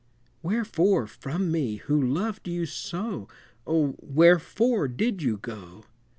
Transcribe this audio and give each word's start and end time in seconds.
Wherefore 0.41 1.05
from 1.05 1.51
me 1.51 1.75
who 1.75 2.01
loved 2.01 2.47
you 2.47 2.65
so, 2.65 3.27
O! 3.67 3.93
wherefore 4.01 4.87
did 4.87 5.21
ye 5.21 5.33
go? 5.35 5.83